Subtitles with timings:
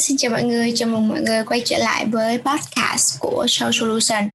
[0.00, 3.70] xin chào mọi người, chào mừng mọi người quay trở lại với podcast của Show
[3.72, 4.28] Solution.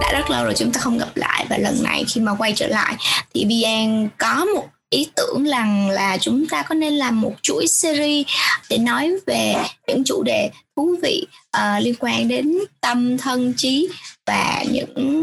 [0.00, 2.52] Đã rất lâu rồi chúng ta không gặp lại và lần này khi mà quay
[2.56, 2.94] trở lại
[3.34, 7.66] thì Bian có một ý tưởng rằng là chúng ta có nên làm một chuỗi
[7.66, 8.26] series
[8.70, 9.54] để nói về
[9.86, 13.88] những chủ đề thú vị uh, liên quan đến tâm thân trí
[14.26, 15.20] và những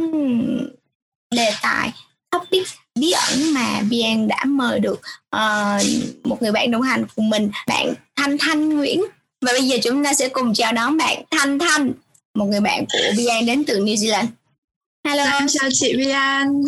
[1.35, 1.91] đề tài
[2.31, 2.67] topic
[2.99, 5.01] bí ẩn mà Bian đã mời được
[5.35, 5.81] uh,
[6.23, 9.01] một người bạn đồng hành cùng mình bạn Thanh Thanh Nguyễn
[9.41, 11.91] và bây giờ chúng ta sẽ cùng chào đón bạn Thanh Thanh
[12.33, 14.27] một người bạn của Bian đến từ New Zealand
[15.07, 15.23] Hello.
[15.23, 16.61] Em chào chị Bian.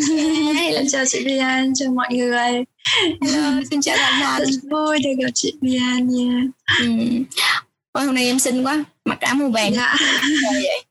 [0.56, 0.82] Hello.
[0.92, 2.64] chào chị Bian, chào mọi người.
[3.22, 4.40] Hello, xin chào Thanh Thanh.
[4.40, 6.42] Rất vui được gặp chị Bian nha.
[6.82, 6.88] Ừ.
[7.92, 9.74] Ôi, hôm nay em xinh quá, mặc áo màu vàng.
[9.74, 9.96] Dạ.
[10.54, 10.84] vậy?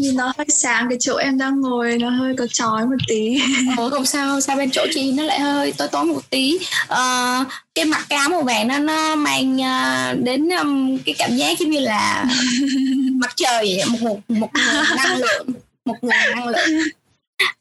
[0.00, 3.40] Nhìn nó hơi sáng cái chỗ em đang ngồi nó hơi có chói một tí.
[3.76, 6.58] Ủa không sao sao bên chỗ chị nó lại hơi tối tối một tí.
[6.86, 7.44] Ờ,
[7.74, 11.70] cái mặt áo màu vàng nó nó mang uh, đến um, cái cảm giác giống
[11.70, 12.24] như là
[13.12, 14.50] mặt trời vậy một một một
[14.96, 15.46] năng lượng
[15.84, 16.82] một nguồn năng lượng.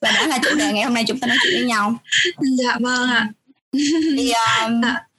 [0.01, 1.95] Và đó là chủ đề ngày hôm nay chúng ta nói chuyện với nhau.
[2.57, 3.29] Dạ vâng ạ.
[4.17, 4.85] Thì uh,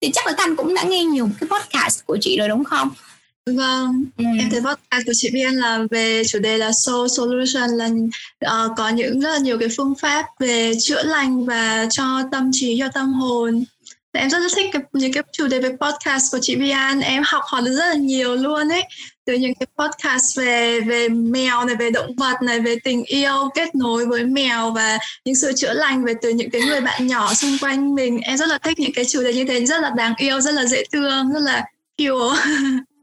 [0.00, 2.90] thì chắc là thanh cũng đã nghe nhiều cái podcast của chị rồi đúng không
[3.54, 4.24] Vâng, ừ.
[4.38, 7.88] em thấy podcast của chị Biên là về chủ đề là Soul Solution là
[8.46, 12.50] uh, có những rất là nhiều cái phương pháp về chữa lành và cho tâm
[12.52, 13.64] trí cho tâm hồn.
[14.12, 17.22] Em rất là thích cái, những cái chủ đề về podcast của chị Bian, em
[17.26, 18.82] học hỏi được rất là nhiều luôn ấy
[19.24, 23.50] từ những cái podcast về về mèo này về động vật này về tình yêu
[23.54, 27.06] kết nối với mèo và những sự chữa lành về từ những cái người bạn
[27.06, 29.80] nhỏ xung quanh mình em rất là thích những cái chủ đề như thế rất
[29.80, 31.64] là đáng yêu rất là dễ thương rất là
[31.98, 32.42] cute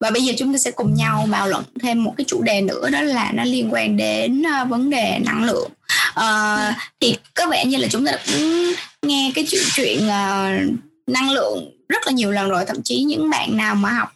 [0.00, 2.60] và bây giờ chúng ta sẽ cùng nhau bàn luận thêm một cái chủ đề
[2.60, 5.70] nữa đó là nó liên quan đến uh, vấn đề năng lượng
[6.18, 11.30] uh, thì có vẻ như là chúng ta cũng nghe cái chuyện chuyện uh, năng
[11.30, 14.12] lượng rất là nhiều lần rồi thậm chí những bạn nào mà học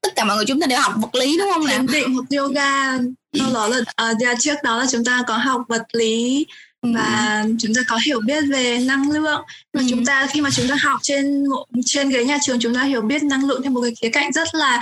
[0.00, 1.82] tất cả mọi người chúng ta đều học vật lý đúng không nào?
[1.92, 2.98] định học yoga
[3.38, 3.78] sau đó là
[4.10, 6.52] uh, trước đó là chúng ta có học vật lý ừ.
[6.82, 7.54] Và ừ.
[7.58, 9.86] chúng ta có hiểu biết về năng lượng và ừ.
[9.90, 11.44] chúng ta khi mà chúng ta học trên
[11.86, 14.32] trên ghế nhà trường chúng ta hiểu biết năng lượng theo một cái khía cạnh
[14.32, 14.80] rất là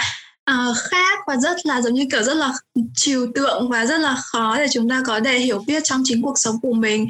[0.51, 2.53] uh, khác và rất là giống như kiểu rất là
[2.95, 6.23] trừu tượng và rất là khó để chúng ta có thể hiểu biết trong chính
[6.23, 7.07] cuộc sống của mình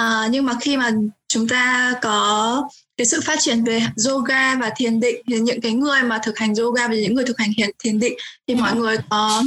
[0.00, 0.90] uh, nhưng mà khi mà
[1.28, 2.62] chúng ta có
[2.96, 6.38] cái sự phát triển về yoga và thiền định thì những cái người mà thực
[6.38, 7.50] hành yoga và những người thực hành
[7.84, 8.14] thiền định
[8.48, 9.42] thì mọi người có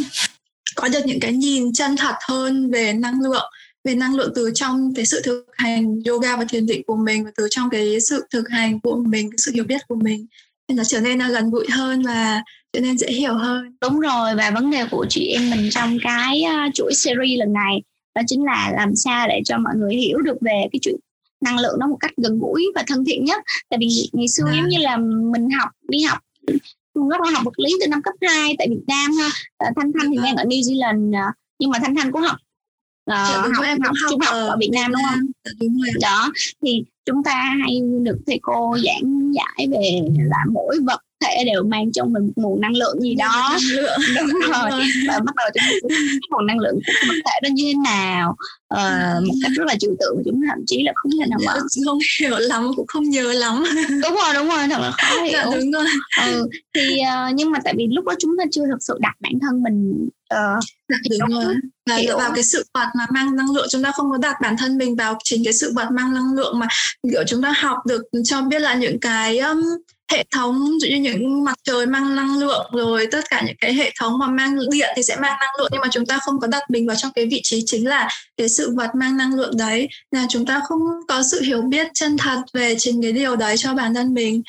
[0.76, 3.52] có được những cái nhìn chân thật hơn về năng lượng
[3.84, 7.26] về năng lượng từ trong cái sự thực hành yoga và thiền định của mình
[7.26, 10.26] và từ trong cái sự thực hành của mình cái sự hiểu biết của mình.
[10.68, 12.42] Nên là trở nên gần gũi hơn và
[12.74, 13.78] trở nên dễ hiểu hơn.
[13.82, 16.44] Đúng rồi và vấn đề của chị em mình trong cái
[16.74, 17.82] chuỗi series lần này
[18.16, 20.96] đó chính là làm sao để cho mọi người hiểu được về cái chuyện
[21.42, 23.44] năng lượng nó một cách gần gũi và thân thiện nhất.
[23.70, 24.54] Tại vì ngày xưa à.
[24.56, 24.98] giống như là
[25.34, 26.18] mình học đi học
[26.94, 29.30] rất là học vật lý từ năm cấp 2 tại Việt Nam ha.
[29.58, 32.38] Ờ, Thanh Thanh thì đang ở New Zealand ờ, nhưng mà Thanh Thanh cũng học
[33.14, 35.20] uh, học, em học, trung học ở, Việt Nam đúng không?
[35.46, 35.94] Dạ, đúng rồi.
[36.02, 36.32] Đó
[36.66, 41.64] thì chúng ta hay được thầy cô giảng giải về là mỗi vật thể đều
[41.64, 43.58] mang trong mình một nguồn năng lượng gì đó.
[43.72, 44.00] lượng.
[44.20, 44.72] đúng rồi.
[45.08, 45.96] và bắt đầu chúng ta
[46.30, 48.36] nguồn năng lượng của vật thể đó như thế nào.
[48.74, 51.54] Uh, một cách rất là trừu tượng chúng thậm chí là không thể nào mà
[51.86, 53.64] không hiểu lắm cũng không nhớ lắm.
[53.90, 54.68] Đúng rồi đúng rồi.
[54.70, 55.52] Thật là khó dạ, hiểu.
[55.52, 55.86] dạ, đúng rồi.
[56.26, 59.16] Ừ, thì uh, nhưng mà tại vì lúc đó chúng ta chưa thực sự đặt
[59.20, 60.64] bản thân mình uh,
[61.20, 61.56] đúng rồi.
[61.90, 64.56] Và vào cái sự vật mà mang năng lượng chúng ta không có đặt bản
[64.58, 66.68] thân mình vào chính cái sự vật mang năng lượng mà
[67.12, 69.62] kiểu chúng ta học được cho biết là những cái um,
[70.12, 73.74] hệ thống dụ như những mặt trời mang năng lượng rồi tất cả những cái
[73.74, 76.40] hệ thống mà mang điện thì sẽ mang năng lượng nhưng mà chúng ta không
[76.40, 79.36] có đặt mình vào trong cái vị trí chính là cái sự vật mang năng
[79.36, 79.90] lượng đấy.
[80.12, 83.58] Là chúng ta không có sự hiểu biết chân thật về chính cái điều đấy
[83.58, 84.42] cho bản thân mình.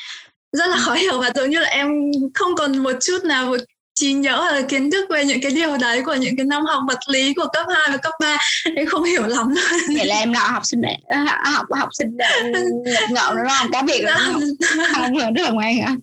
[0.53, 1.89] Rất là khó hiểu và giống như là em
[2.35, 3.61] không còn một chút nào một
[3.95, 6.83] trí nhớ là kiến thức về những cái điều đấy của những cái năm học
[6.89, 8.39] vật lý của cấp 2 và cấp 3
[8.77, 9.55] em không hiểu lắm.
[9.97, 10.97] Vậy là em là học sinh đệ
[11.45, 12.17] học học sinh
[12.85, 13.71] nghịch ngợm đúng không?
[13.73, 14.41] Có việc không
[14.95, 15.97] không hiểu rất là ngoan hả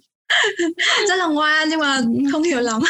[1.09, 2.01] rất là ngoan nhưng mà
[2.31, 2.81] không hiểu lắm.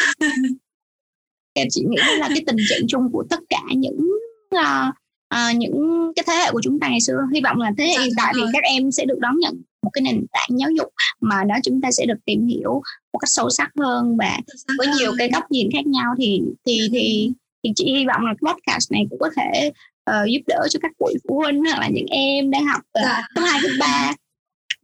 [1.52, 4.08] Em chỉ nghĩ là cái tình trạng chung của tất cả những
[4.54, 4.94] uh,
[5.34, 7.18] uh, những cái thế hệ của chúng ta ngày xưa.
[7.34, 9.62] Hy vọng là thế hệ dạ, hiện tại thì các em sẽ được đón nhận
[9.82, 10.88] một cái nền tảng giáo dục
[11.20, 12.82] mà đó chúng ta sẽ được tìm hiểu
[13.12, 14.38] một cách sâu sắc hơn và
[14.78, 17.32] với nhiều cái góc nhìn khác nhau thì thì thì
[17.64, 19.70] thì chị hy vọng là podcast này cũng có thể
[20.10, 23.24] uh, giúp đỡ cho các bậc phụ huynh hoặc là những em đang học uh,
[23.34, 24.14] cấp hai cấp ba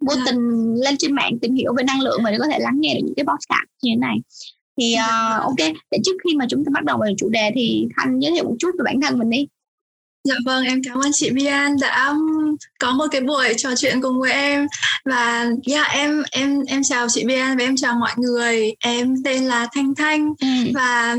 [0.00, 0.22] vô dạ.
[0.26, 2.94] tình lên trên mạng tìm hiểu về năng lượng và để có thể lắng nghe
[2.94, 4.16] được những cái podcast như thế này.
[4.80, 7.86] Thì uh, ok để trước khi mà chúng ta bắt đầu vào chủ đề thì
[7.96, 9.46] thanh giới thiệu một chút về bản thân mình đi
[10.26, 12.14] Dạ vâng, em cảm ơn chị Bian đã
[12.78, 14.66] có một cái buổi trò chuyện cùng với em
[15.04, 18.74] và yeah, em em em chào chị Bian và em chào mọi người.
[18.80, 20.46] Em tên là Thanh Thanh ừ.
[20.74, 21.16] và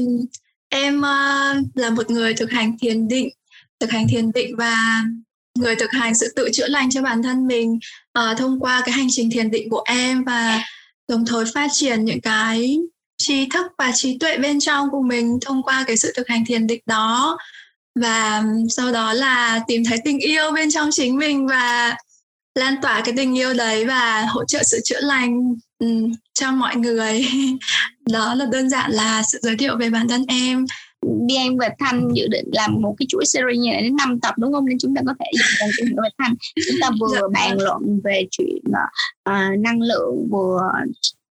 [0.70, 3.30] em uh, là một người thực hành thiền định,
[3.80, 5.04] thực hành thiền định và
[5.60, 7.80] người thực hành sự tự chữa lành cho bản thân mình
[8.20, 10.64] uh, thông qua cái hành trình thiền định của em và
[11.08, 12.78] đồng thời phát triển những cái
[13.18, 16.46] trí thức và trí tuệ bên trong của mình thông qua cái sự thực hành
[16.46, 17.38] thiền định đó
[18.02, 21.96] và sau đó là tìm thấy tình yêu bên trong chính mình và
[22.56, 26.76] lan tỏa cái tình yêu đấy và hỗ trợ sự chữa lành um, cho mọi
[26.76, 27.26] người
[28.12, 30.66] đó là đơn giản là sự giới thiệu về bản thân em
[31.28, 34.36] Bian và Thanh dự định làm một cái chuỗi series như này đến 5 tập
[34.38, 34.66] đúng không?
[34.66, 35.26] Nên chúng ta có thể
[35.78, 36.36] tìm hiểu về Thanh.
[36.68, 37.22] Chúng ta vừa dạ.
[37.34, 40.60] bàn luận về chuyện uh, năng lượng vừa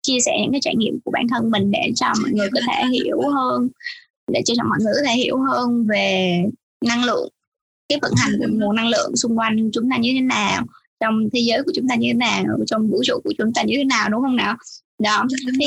[0.02, 2.60] chia sẻ những cái trải nghiệm của bản thân mình để cho mọi người có
[2.68, 3.68] thể hiểu hơn
[4.32, 6.42] để cho mọi người có thể hiểu hơn về
[6.84, 7.28] năng lượng
[7.88, 10.66] cái vận hành của nguồn năng lượng xung quanh chúng ta như thế nào
[11.00, 13.62] trong thế giới của chúng ta như thế nào trong vũ trụ của chúng ta
[13.62, 14.56] như thế nào đúng không nào?
[14.98, 15.26] Đó
[15.60, 15.66] thì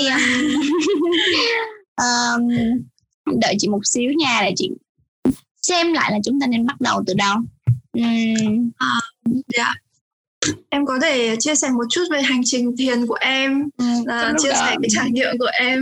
[1.98, 2.50] um,
[3.42, 4.72] đợi chị một xíu nha để chị
[5.62, 7.36] xem lại là chúng ta nên bắt đầu từ đâu.
[7.94, 8.88] Um, à,
[9.58, 9.74] dạ.
[10.70, 14.36] Em có thể chia sẻ một chút về hành trình thiền của em ừ, uh,
[14.44, 15.80] chia sẻ cái trải nghiệm của em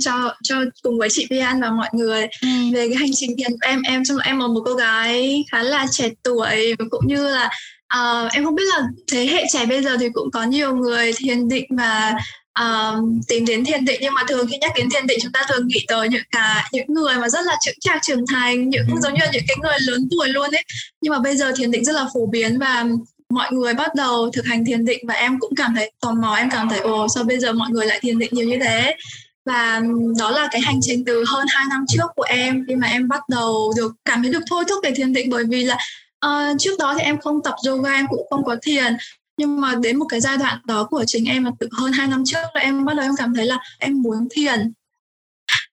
[0.00, 2.48] cho cho cùng với chị Pian và mọi người ừ.
[2.72, 5.62] về cái hành trình thiền của em em trong em là một cô gái khá
[5.62, 7.50] là trẻ tuổi cũng như là
[7.98, 8.82] uh, em không biết là
[9.12, 12.14] thế hệ trẻ bây giờ thì cũng có nhiều người thiền định và
[12.60, 15.42] uh, tìm đến thiền định nhưng mà thường khi nhắc đến thiền định chúng ta
[15.48, 18.86] thường nghĩ tới những cả những người mà rất là trưởng trạc trưởng thành những
[18.90, 18.96] ừ.
[19.02, 20.64] giống như là những cái người lớn tuổi luôn ấy
[21.00, 22.84] nhưng mà bây giờ thiền định rất là phổ biến và
[23.30, 26.34] mọi người bắt đầu thực hành thiền định và em cũng cảm thấy tò mò
[26.34, 28.94] em cảm thấy ồ sao bây giờ mọi người lại thiền định nhiều như thế
[29.44, 29.80] và
[30.18, 33.08] đó là cái hành trình từ hơn 2 năm trước của em khi mà em
[33.08, 35.78] bắt đầu được cảm thấy được thôi thúc về thiền định bởi vì là
[36.26, 38.96] uh, trước đó thì em không tập yoga em cũng không có thiền.
[39.36, 42.06] Nhưng mà đến một cái giai đoạn đó của chính em là từ hơn 2
[42.06, 44.72] năm trước là em bắt đầu em cảm thấy là em muốn thiền.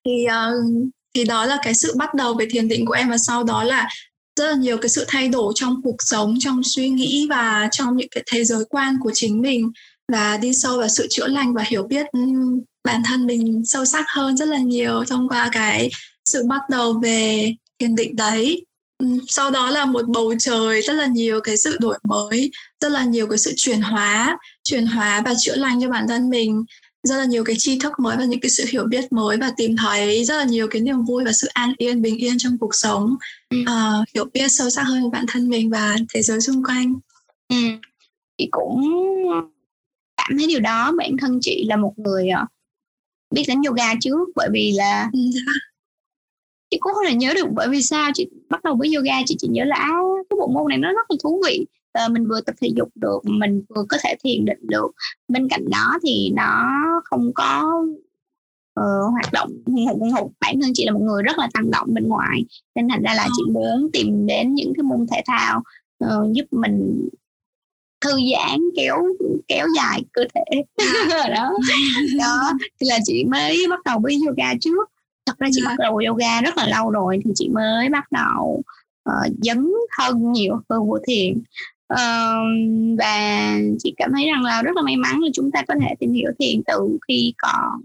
[0.06, 3.18] Thì uh, thì đó là cái sự bắt đầu về thiền định của em và
[3.18, 3.88] sau đó là
[4.40, 7.98] rất là nhiều cái sự thay đổi trong cuộc sống trong suy nghĩ và trong
[7.98, 9.72] những cái thế giới quan của chính mình
[10.12, 12.06] và đi sâu vào sự chữa lành và hiểu biết
[12.84, 15.90] bản thân mình sâu sắc hơn rất là nhiều thông qua cái
[16.26, 18.66] sự bắt đầu về thiền định đấy
[19.28, 23.04] sau đó là một bầu trời rất là nhiều cái sự đổi mới rất là
[23.04, 26.64] nhiều cái sự chuyển hóa chuyển hóa và chữa lành cho bản thân mình
[27.04, 29.52] rất là nhiều cái tri thức mới và những cái sự hiểu biết mới và
[29.58, 32.58] tìm thấy rất là nhiều cái niềm vui và sự an yên bình yên trong
[32.58, 33.16] cuộc sống
[33.50, 33.58] ừ.
[33.62, 36.94] uh, hiểu biết sâu sắc hơn về bản thân mình và thế giới xung quanh
[37.50, 37.56] ừ.
[38.38, 38.82] chị cũng
[40.28, 42.48] cảm thấy điều đó bản thân chị là một người uh,
[43.32, 45.20] biết đến yoga trước bởi vì là ừ.
[46.70, 49.36] chị cũng không thể nhớ được bởi vì sao chị bắt đầu với yoga chị
[49.40, 49.88] chỉ nhớ là
[50.30, 51.66] cái bộ môn này nó rất là thú vị
[52.06, 54.92] uh, mình vừa tập thể dục được mình vừa có thể thiền định được
[55.28, 56.70] bên cạnh đó thì nó
[57.04, 57.82] không có
[58.80, 59.50] uh, hoạt động
[60.16, 62.46] hụt bản thân chị là một người rất là tăng động bên ngoài
[62.76, 63.54] nên thành ra là chị ờ.
[63.54, 65.64] muốn tìm đến những cái môn thể thao
[66.06, 67.08] uh, giúp mình
[68.02, 68.98] thư giãn kéo
[69.48, 70.64] kéo dài cơ thể.
[71.36, 71.50] Đó.
[72.20, 72.52] Đó
[72.82, 74.90] thì là chị mới bắt đầu với yoga trước.
[75.26, 75.70] Thật ra chị dạ.
[75.70, 78.64] bắt đầu yoga rất là lâu rồi thì chị mới bắt đầu
[79.10, 81.44] uh, dấn thân nhiều hơn của thiền.
[81.94, 85.76] Uh, và chị cảm thấy rằng là rất là may mắn là chúng ta có
[85.82, 87.82] thể tìm hiểu thiền từ khi còn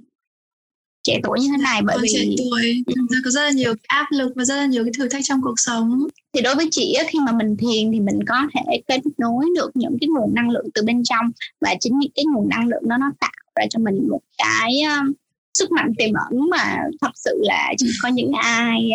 [1.06, 2.82] trẻ tuổi như thế này bởi vì trẻ tuổi.
[3.24, 5.54] có rất là nhiều áp lực và rất là nhiều cái thử thách trong cuộc
[5.56, 6.06] sống.
[6.34, 9.70] Thì đối với chị khi mà mình thiền thì mình có thể kết nối được
[9.74, 12.88] những cái nguồn năng lượng từ bên trong và chính những cái nguồn năng lượng
[12.88, 14.72] đó nó tạo ra cho mình một cái
[15.58, 18.90] sức mạnh tiềm ẩn mà thật sự là chỉ có những ai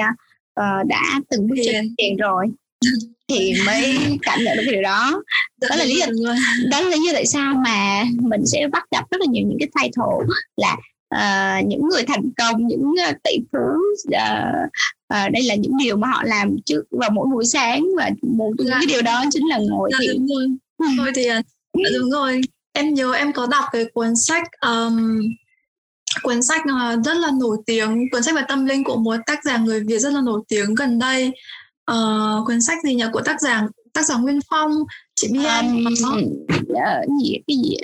[0.60, 2.18] uh, đã từng bước chân thiền.
[2.18, 2.48] rồi
[3.27, 5.24] thì mới cảm nhận được điều đó.
[5.62, 6.06] Đó là lý do
[6.72, 9.58] đó là lý do tại sao mà mình sẽ bắt gặp rất là nhiều những
[9.60, 10.77] cái title là
[11.15, 13.58] uh, những người thành công những uh, tỷ phú
[14.08, 14.70] uh,
[15.13, 18.51] uh, đây là những điều mà họ làm trước vào mỗi buổi sáng và một
[18.58, 20.27] những cái điều đó chính là ngồi thiền
[20.98, 21.30] thôi thì
[22.00, 22.41] đúng rồi.
[22.74, 25.22] Em nhớ em có đọc cái cuốn sách um,
[26.24, 26.62] cuốn sách
[27.06, 30.00] rất là nổi tiếng cuốn sách về tâm linh của một tác giả người Việt
[30.00, 31.32] rất là nổi tiếng gần đây.
[31.91, 33.03] Uh, cuốn sách gì nhỉ?
[33.13, 34.72] Của tác giả tác giả Nguyên Phong.
[35.15, 37.77] Chị biết um, uh, gì cái gì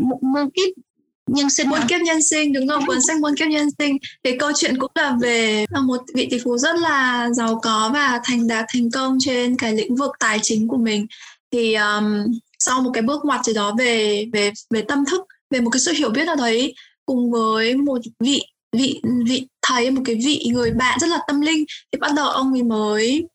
[0.00, 0.82] một muôn kiếp
[1.26, 2.86] nhân sinh muôn kiếp nhân sinh đúng không?
[2.86, 3.96] Cuốn sách muôn kiếp nhân sinh.
[4.24, 8.20] Thì câu chuyện cũng là về một vị tỷ phú rất là giàu có và
[8.24, 11.06] thành đạt thành công trên cái lĩnh vực tài chính của mình.
[11.52, 12.24] Thì um,
[12.58, 15.80] sau một cái bước ngoặt gì đó về về về tâm thức về một cái
[15.80, 16.74] sự hiểu biết nào đấy
[17.06, 21.40] cùng với một vị vị vị thầy một cái vị người bạn rất là tâm
[21.40, 23.26] linh thì bắt đầu ông ấy mới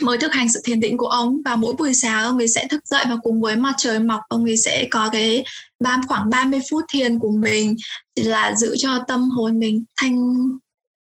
[0.00, 2.66] mới thực hành sự thiền định của ông và mỗi buổi sáng ông ấy sẽ
[2.70, 5.44] thức dậy và cùng với mặt trời mọc ông ấy sẽ có cái
[5.80, 7.76] ba khoảng 30 phút thiền của mình
[8.16, 10.34] là giữ cho tâm hồn mình thanh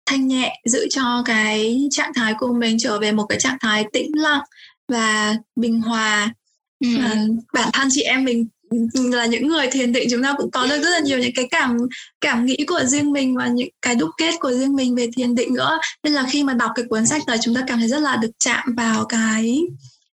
[0.07, 3.85] thanh nhẹ giữ cho cái trạng thái của mình trở về một cái trạng thái
[3.93, 4.45] tĩnh lặng
[4.89, 6.35] và bình hòa
[6.81, 6.89] ừ.
[7.01, 8.47] à, bản thân chị em mình
[8.95, 11.49] là những người thiền định chúng ta cũng có được rất là nhiều những cái
[11.51, 11.77] cảm
[12.21, 15.35] cảm nghĩ của riêng mình và những cái đúc kết của riêng mình về thiền
[15.35, 15.79] định nữa.
[16.03, 18.17] Nên là khi mà đọc cái cuốn sách này chúng ta cảm thấy rất là
[18.17, 19.63] được chạm vào cái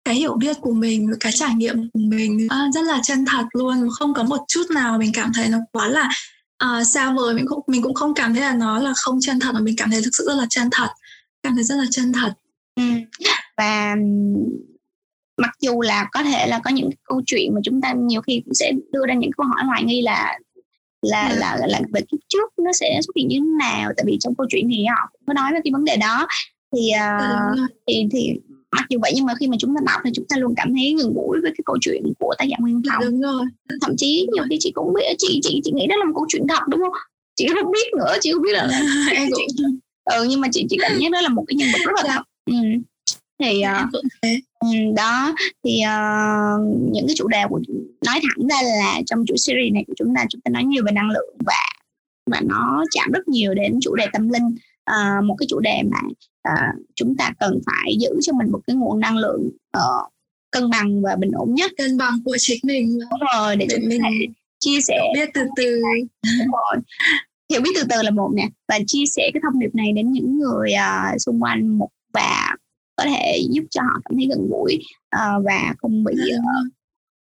[0.05, 2.47] cái hiểu biết của mình cái trải nghiệm của mình.
[2.49, 5.57] À, rất là chân thật luôn không có một chút nào mình cảm thấy nó
[5.71, 6.09] quá là
[6.65, 7.33] uh, xa vời.
[7.33, 9.75] Mình cũng mình cũng không cảm thấy là nó là không chân thật mà mình
[9.77, 10.87] cảm thấy thực sự rất là chân thật.
[11.43, 12.33] Cảm thấy rất là chân thật.
[12.75, 12.83] Ừ.
[13.57, 13.95] và
[15.41, 18.41] mặc dù là có thể là có những câu chuyện mà chúng ta nhiều khi
[18.45, 20.39] cũng sẽ đưa ra những câu hỏi hoài nghi là
[21.01, 21.35] là ừ.
[21.39, 23.91] là, là, là về kiếp trước nó sẽ xuất hiện như thế nào.
[23.97, 26.27] Tại vì trong câu chuyện thì họ cũng có nói về cái vấn đề đó.
[26.75, 28.39] Thì uh, thì thì
[28.71, 30.73] mặc dù vậy nhưng mà khi mà chúng ta đọc thì chúng ta luôn cảm
[30.75, 33.45] thấy gần gũi với cái câu chuyện của tác giả Nguyên Phong đúng rồi.
[33.81, 36.25] Thậm chí nhiều khi chị cũng biết chị chị chị nghĩ đó là một câu
[36.29, 36.93] chuyện thật đúng không?
[37.35, 38.67] Chị không biết nữa chị không biết là,
[39.07, 41.69] là em cũng ừ nhưng mà chị chỉ cảm giác đó là một cái nhân
[41.73, 42.23] vật rất là thật.
[42.45, 42.55] Ừ.
[43.39, 47.61] thì uh, đó thì uh, những cái chủ đề của
[48.05, 50.83] nói thẳng ra là trong chuỗi series này của chúng ta chúng ta nói nhiều
[50.85, 51.69] về năng lượng và
[52.31, 54.55] và nó chạm rất nhiều đến chủ đề tâm linh.
[54.91, 55.97] Uh, một cái chủ đề mà
[56.49, 60.11] uh, chúng ta cần phải giữ cho mình một cái nguồn năng lượng uh,
[60.51, 61.71] cân bằng và bình ổn nhất.
[61.77, 62.99] Cân bằng của chính mình.
[62.99, 64.01] Đúng rồi để, để chúng mình
[64.59, 65.81] chia sẻ biết từ từ.
[66.39, 66.83] Đúng rồi.
[67.49, 70.11] Hiểu biết từ từ là một nè và chia sẻ cái thông điệp này đến
[70.11, 72.55] những người uh, xung quanh một và
[72.99, 74.79] có thể giúp cho họ cảm thấy gần gũi
[75.15, 76.73] uh, và không bị uh,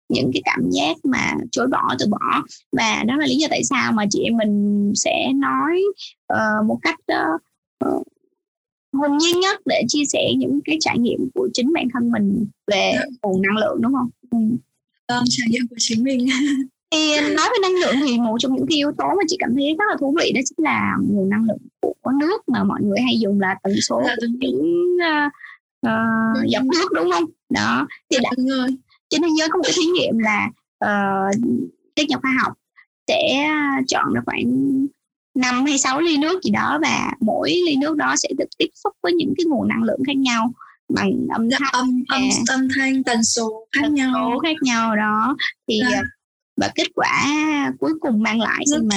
[0.09, 3.63] những cái cảm giác mà chối bỏ từ bỏ và đó là lý do tại
[3.63, 5.81] sao mà chị em mình sẽ nói
[6.33, 6.99] uh, một cách
[7.85, 8.03] uh,
[8.93, 12.45] hồn nhiên nhất để chia sẻ những cái trải nghiệm của chính bản thân mình
[12.67, 13.01] về dạ.
[13.23, 14.09] nguồn năng lượng đúng không?
[14.31, 14.37] Ừ.
[15.09, 16.27] Vâng, trải nghiệm của chính mình.
[16.91, 19.55] thì nói về năng lượng thì một trong những cái yếu tố mà chị cảm
[19.55, 21.57] thấy rất là thú vị đó chính là nguồn năng lượng
[22.01, 25.31] của nước mà mọi người hay dùng là tần số dạ, những uh,
[25.87, 27.25] uh, dòng nước đúng không?
[27.49, 28.67] Đó thì dạ, đã, rồi.
[29.09, 30.49] trên thế giới có một cái thí nghiệm là
[30.85, 31.35] uh,
[31.95, 32.53] các nhà khoa học
[33.07, 33.49] sẽ
[33.87, 34.43] chọn được khoảng
[35.35, 38.69] 5 hay 6 ly nước gì đó và mỗi ly nước đó sẽ được tiếp
[38.75, 40.51] xúc với những cái nguồn năng lượng khác nhau
[40.89, 44.55] bằng âm dạ, thanh âm, âm, âm thanh tần số khác tần nhau số khác
[44.61, 45.35] nhau đó
[45.67, 46.01] thì dạ.
[46.57, 47.11] và kết quả
[47.79, 48.95] cuối cùng mang lại khi mà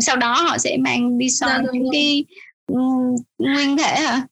[0.00, 2.24] sau đó họ sẽ mang đi so dạ, những cái
[3.38, 4.26] nguyên thể hả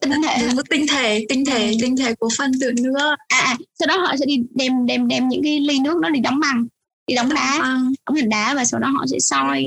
[0.00, 1.76] tinh thể tinh thể tinh thể ừ.
[1.82, 5.08] tinh thể của phân tử nước à, à sau đó họ sẽ đi đem đem
[5.08, 6.66] đem những cái ly nước đó đi đóng băng
[7.06, 7.58] đi đóng đá
[8.06, 9.66] đóng hình đá và sau đó họ sẽ soi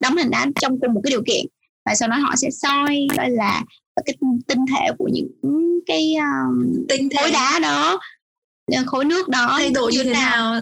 [0.00, 1.46] đóng hình đá trong cùng một cái điều kiện
[1.86, 3.64] và sau đó họ sẽ soi gọi là
[4.06, 4.16] cái
[4.46, 5.28] tinh thể của những
[5.86, 7.18] cái um, tinh thể.
[7.20, 8.00] khối đá đó
[8.86, 10.60] khối nước đó thay đổi như thế nào.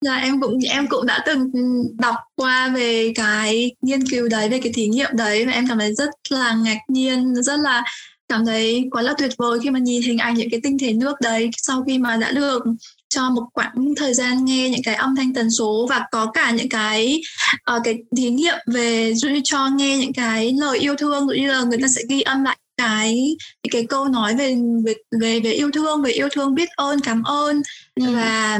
[0.00, 1.50] Dạ em cũng em cũng đã từng
[1.98, 5.78] đọc qua về cái nghiên cứu đấy về cái thí nghiệm đấy và em cảm
[5.78, 7.84] thấy rất là ngạc nhiên rất là
[8.28, 10.92] cảm thấy quá là tuyệt vời khi mà nhìn hình ảnh những cái tinh thể
[10.92, 12.62] nước đấy sau khi mà đã được
[13.08, 16.50] cho một quãng thời gian nghe những cái âm thanh tần số và có cả
[16.50, 17.20] những cái
[17.76, 19.12] uh, cái thí nghiệm về
[19.44, 22.44] cho nghe những cái lời yêu thương cũng như là người ta sẽ ghi âm
[22.44, 26.54] lại cái những cái câu nói về về về về yêu thương về yêu thương
[26.54, 27.62] biết ơn cảm ơn
[28.00, 28.14] ừ.
[28.14, 28.58] và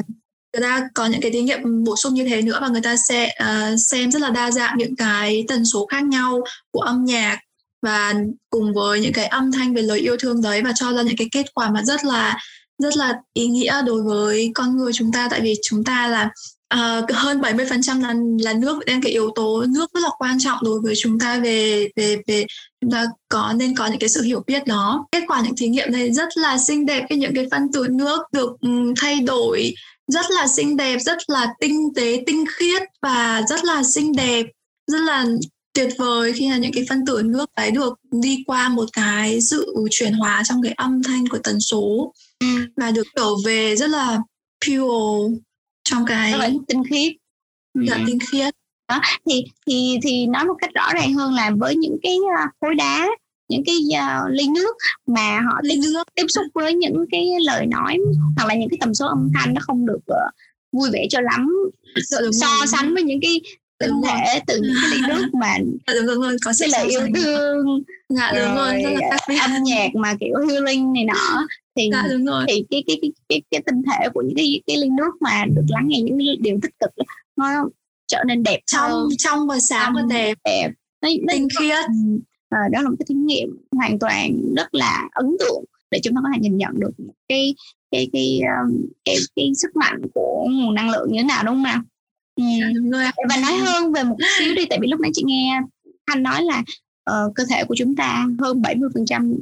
[0.56, 2.96] người ta có những cái thí nghiệm bổ sung như thế nữa và người ta
[3.08, 7.04] sẽ uh, xem rất là đa dạng những cái tần số khác nhau của âm
[7.04, 7.38] nhạc
[7.82, 8.14] và
[8.50, 11.16] cùng với những cái âm thanh về lời yêu thương đấy và cho ra những
[11.16, 12.38] cái kết quả mà rất là
[12.78, 15.28] rất là ý nghĩa đối với con người chúng ta.
[15.30, 16.30] Tại vì chúng ta là
[16.74, 20.58] uh, hơn 70% là là nước nên cái yếu tố nước rất là quan trọng
[20.62, 22.46] đối với chúng ta về về về
[22.80, 25.06] chúng ta có nên có những cái sự hiểu biết đó.
[25.12, 27.86] Kết quả những thí nghiệm này rất là xinh đẹp cái những cái phân tử
[27.90, 29.74] nước được um, thay đổi
[30.06, 34.46] rất là xinh đẹp rất là tinh tế tinh khiết và rất là xinh đẹp
[34.86, 35.26] rất là
[35.74, 39.40] tuyệt vời khi là những cái phân tử nước ấy được đi qua một cái
[39.40, 42.46] sự chuyển hóa trong cái âm thanh của tần số ừ.
[42.76, 44.18] và được trở về rất là
[44.66, 45.36] pure
[45.84, 47.12] trong cái rất là tinh khiết
[47.74, 48.02] dạ ừ.
[48.06, 48.54] tinh khiết
[48.88, 52.50] đó thì thì thì nói một cách rõ ràng hơn là với những cái uh,
[52.60, 53.08] khối đá
[53.48, 54.76] những cái uh, ly nước
[55.06, 56.04] mà họ ly nước.
[56.14, 57.98] tiếp xúc với những cái lời nói
[58.36, 60.34] hoặc là những cái tần số âm thanh nó không được uh,
[60.72, 61.50] vui vẻ cho lắm.
[62.08, 63.40] Dạ, so sánh với những cái
[63.78, 65.56] tinh thể từ những cái ly nước mà
[66.06, 70.34] đúng rồi có cái lời yêu thương dạ, đúng rồi, là âm nhạc mà kiểu
[70.50, 71.46] healing này nọ.
[71.76, 72.44] Thì dạ, đúng rồi.
[72.48, 75.44] thì cái cái cái cái cái tinh thể của những cái cái ly nước mà
[75.54, 76.90] được lắng nghe những điều tích cực
[77.36, 77.46] nó
[78.06, 79.08] trở nên đẹp trong hơn.
[79.18, 80.38] trong và sáng và đẹp.
[80.44, 80.70] đẹp.
[81.02, 81.84] Nó, tinh khiết
[82.56, 86.14] à, đó là một cái thí nghiệm hoàn toàn rất là ấn tượng để chúng
[86.14, 86.90] ta có thể nhìn nhận được
[87.28, 87.54] cái
[87.90, 91.54] cái cái um, cái, cái sức mạnh của nguồn năng lượng như thế nào đúng
[91.54, 91.82] không nào
[92.36, 92.44] ừ.
[92.60, 93.04] Dạ, rồi.
[93.28, 95.60] và nói hơn về một xíu đi tại vì lúc nãy chị nghe
[96.06, 96.62] thanh nói là
[97.10, 99.34] uh, cơ thể của chúng ta hơn 70 phần trăm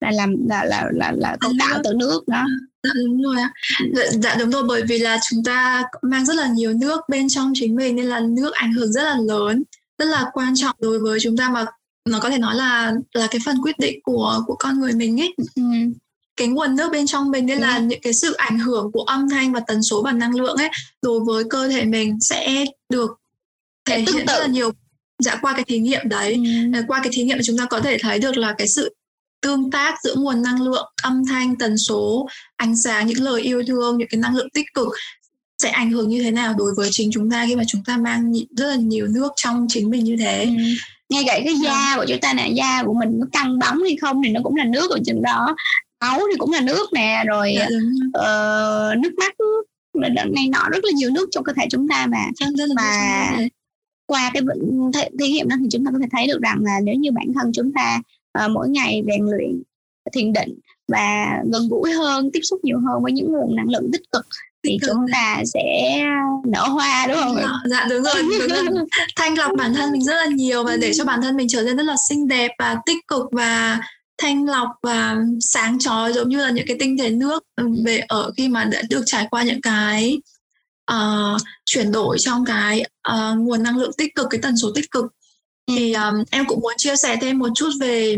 [0.00, 2.46] là làm là là là là cấu tạo từ nước đó.
[2.82, 3.52] Dạ đúng rồi ạ.
[3.94, 7.28] Dạ, dạ đúng rồi bởi vì là chúng ta mang rất là nhiều nước bên
[7.28, 9.62] trong chính mình nên là nước ảnh hưởng rất là lớn
[9.98, 11.64] rất là quan trọng đối với chúng ta mà
[12.08, 15.20] nó có thể nói là là cái phần quyết định của của con người mình
[15.20, 15.62] ấy ừ.
[16.36, 17.62] cái nguồn nước bên trong mình nên ừ.
[17.62, 20.56] là những cái sự ảnh hưởng của âm thanh và tần số và năng lượng
[20.56, 20.68] ấy
[21.02, 23.20] đối với cơ thể mình sẽ được
[23.84, 24.70] thể hiện rất là nhiều
[25.18, 26.34] dạ qua cái thí nghiệm đấy
[26.74, 26.80] ừ.
[26.88, 28.94] qua cái thí nghiệm chúng ta có thể thấy được là cái sự
[29.42, 33.62] tương tác giữa nguồn năng lượng âm thanh tần số ánh sáng những lời yêu
[33.66, 34.88] thương những cái năng lượng tích cực
[35.62, 37.96] sẽ ảnh hưởng như thế nào đối với chính chúng ta khi mà chúng ta
[37.96, 40.62] mang rất là nhiều nước trong chính mình như thế ừ.
[41.10, 43.96] Ngay cả cái da của chúng ta nè da của mình nó căng bóng hay
[44.00, 45.56] không thì nó cũng là nước ở trên đó.
[46.00, 47.54] Máu thì cũng là nước nè rồi
[48.06, 49.34] uh, nước mắt
[50.32, 52.24] này nọ rất là nhiều nước trong cơ thể chúng ta mà.
[52.76, 53.30] Mà
[54.06, 54.42] qua cái
[55.18, 57.26] thí nghiệm đó thì chúng ta có thể thấy được rằng là nếu như bản
[57.34, 58.00] thân chúng ta
[58.44, 59.62] uh, mỗi ngày rèn luyện
[60.12, 63.90] thiền định và gần gũi hơn tiếp xúc nhiều hơn với những nguồn năng lượng
[63.92, 64.26] tích cực
[64.64, 65.98] thì chúng ta sẽ
[66.46, 67.36] nở hoa đúng không?
[67.36, 68.84] Dạ, dạ đúng rồi, đúng rồi.
[69.16, 71.62] Thanh lọc bản thân mình rất là nhiều và để cho bản thân mình trở
[71.62, 73.78] nên rất là xinh đẹp và tích cực và
[74.18, 77.44] thanh lọc và sáng chói giống như là những cái tinh thể nước
[77.84, 80.18] về ở khi mà đã được trải qua những cái
[80.92, 84.90] uh, chuyển đổi trong cái uh, nguồn năng lượng tích cực cái tần số tích
[84.90, 85.04] cực
[85.68, 88.16] thì um, em cũng muốn chia sẻ thêm một chút về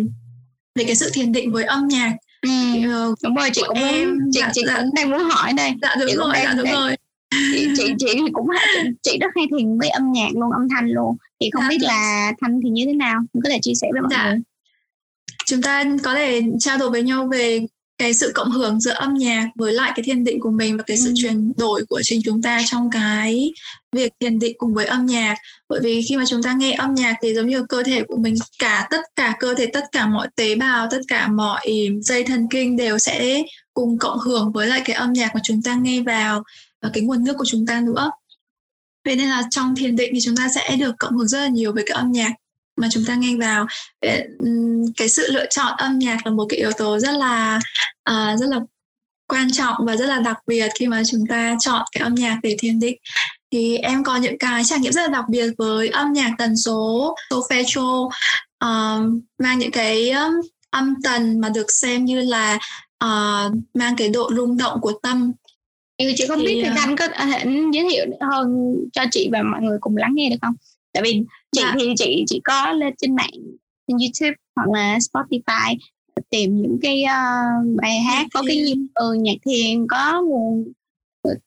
[0.74, 3.14] về cái sự thiền định với âm nhạc ừ.
[3.22, 3.50] đúng rồi.
[3.52, 4.76] Chị cũng em chị dạ, chị dạ.
[4.80, 5.72] cũng đang muốn hỏi đây.
[5.82, 6.96] Dạ đúng chị rồi dạ đúng rồi.
[7.30, 8.46] chị chị chị cũng
[9.02, 11.16] chị, rất hay thiền với âm nhạc luôn âm thanh luôn.
[11.40, 13.20] Thì không dạ, biết là thanh thì như thế nào?
[13.44, 14.30] Có thể chia sẻ với mọi dạ.
[14.30, 14.40] người.
[15.46, 17.66] Chúng ta có thể trao đổi với nhau về
[18.02, 20.82] cái sự cộng hưởng giữa âm nhạc với lại cái thiền định của mình và
[20.86, 21.14] cái sự ừ.
[21.16, 23.52] chuyển đổi của chính chúng ta trong cái
[23.92, 25.36] việc thiền định cùng với âm nhạc.
[25.68, 28.16] Bởi vì khi mà chúng ta nghe âm nhạc thì giống như cơ thể của
[28.16, 32.24] mình cả tất cả cơ thể tất cả mọi tế bào tất cả mọi dây
[32.24, 33.42] thần kinh đều sẽ
[33.74, 36.42] cùng cộng hưởng với lại cái âm nhạc mà chúng ta nghe vào
[36.82, 38.10] và cái nguồn nước của chúng ta nữa.
[39.04, 41.48] Vậy nên là trong thiền định thì chúng ta sẽ được cộng hưởng rất là
[41.48, 42.32] nhiều với cái âm nhạc
[42.76, 43.66] mà chúng ta nghe vào.
[44.96, 47.60] Cái sự lựa chọn âm nhạc là một cái yếu tố rất là
[48.10, 48.60] uh, rất là
[49.28, 52.38] quan trọng và rất là đặc biệt khi mà chúng ta chọn cái âm nhạc
[52.42, 52.96] để thiền định.
[53.52, 56.56] Thì em có những cái trải nghiệm rất là đặc biệt với âm nhạc tần
[56.56, 58.08] số solfeggio
[58.60, 60.32] um, mang những cái um,
[60.70, 62.58] âm tần mà được xem như là
[63.04, 65.32] uh, mang cái độ rung động của tâm.
[65.98, 69.42] Thì chị không thì, biết thì anh có thể giới thiệu hơn cho chị và
[69.42, 70.54] mọi người cùng lắng nghe được không?
[70.92, 71.74] Tại vì chị dạ.
[71.78, 73.30] thì chị chỉ có lên trên mạng
[73.88, 75.76] trên YouTube hoặc là Spotify
[76.30, 80.72] tìm những cái uh, bài hát có cái nhịp ừ, nhạc thiền có nguồn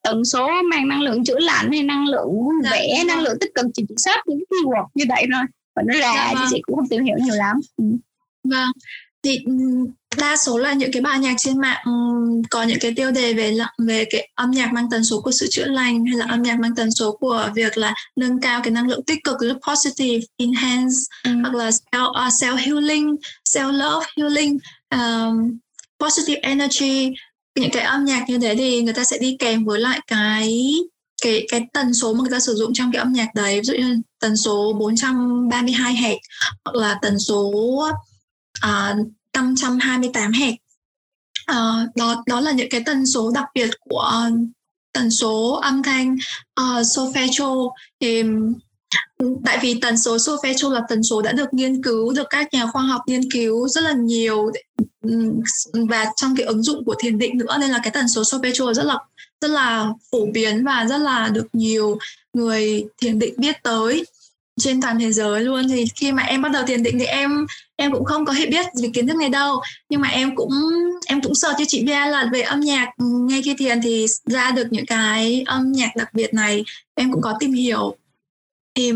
[0.02, 3.38] tần số mang năng lượng chữa lành hay năng lượng vui dạ, vẻ năng lượng
[3.40, 5.44] tích cực chị chỉ search những cái keyword như vậy thôi
[5.76, 6.48] và nó ra dạ, vâng.
[6.52, 7.84] chị cũng không tìm hiểu nhiều lắm ừ.
[8.44, 8.72] vâng
[9.26, 9.40] thì
[10.18, 11.86] đa số là những cái bài nhạc trên mạng
[12.50, 13.58] có những cái tiêu đề về
[13.88, 16.60] về cái âm nhạc mang tần số của sự chữa lành hay là âm nhạc
[16.60, 20.26] mang tần số của việc là nâng cao cái năng lượng tích cực là positive
[20.38, 21.32] enhance ừ.
[21.42, 23.16] hoặc là self, uh, self healing
[23.50, 24.58] self love healing
[24.96, 25.58] um,
[26.00, 27.12] positive energy
[27.60, 30.74] những cái âm nhạc như thế thì người ta sẽ đi kèm với lại cái
[31.22, 33.64] cái cái tần số mà người ta sử dụng trong cái âm nhạc đấy ví
[33.64, 36.18] dụ như tần số 432 Hz
[36.66, 37.52] hoặc là tần số
[38.66, 40.56] uh, 528 Hz
[41.52, 44.34] uh, đó đó là những cái tần số đặc biệt của uh,
[44.94, 46.16] tần số âm thanh
[46.62, 47.70] uh, solfeggio.
[48.00, 48.24] Thì
[49.18, 52.54] ừ, tại vì tần số solfeggio là tần số đã được nghiên cứu được các
[52.54, 54.52] nhà khoa học nghiên cứu rất là nhiều
[55.02, 55.32] ừ,
[55.90, 58.74] và trong cái ứng dụng của thiền định nữa nên là cái tần số solfeggio
[58.74, 58.98] rất là
[59.42, 61.98] rất là phổ biến và rất là được nhiều
[62.34, 64.06] người thiền định biết tới
[64.62, 65.68] trên toàn thế giới luôn.
[65.70, 68.48] Thì khi mà em bắt đầu thiền định thì em em cũng không có hiểu
[68.52, 69.62] biết về kiến thức này đâu.
[69.90, 70.52] Nhưng mà em cũng
[71.06, 74.06] em cũng sợ cho chị Bia là về âm nhạc ừ, ngay khi thiền thì
[74.26, 76.64] ra được những cái âm nhạc đặc biệt này
[76.96, 77.96] em cũng có tìm hiểu.
[78.76, 78.92] Thì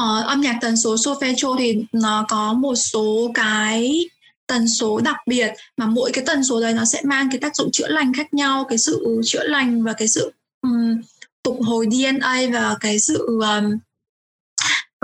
[0.00, 4.08] uh, âm nhạc tần số solfeggio thì nó có một số cái
[4.46, 7.56] tần số đặc biệt mà mỗi cái tần số đấy nó sẽ mang cái tác
[7.56, 10.32] dụng chữa lành khác nhau cái sự chữa lành và cái sự
[10.62, 11.00] um,
[11.44, 13.78] phục hồi DNA và cái sự um,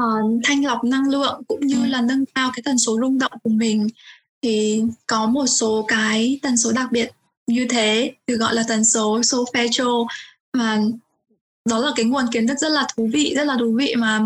[0.03, 1.87] uh, thanh lọc năng lượng cũng như ừ.
[1.87, 3.89] là nâng cao cái tần số rung động của mình
[4.43, 7.11] thì có một số cái tần số đặc biệt
[7.47, 10.07] như thế được gọi là tần số solfeggio
[10.53, 10.81] mà
[11.69, 14.21] đó là cái nguồn kiến thức rất là thú vị rất là thú vị mà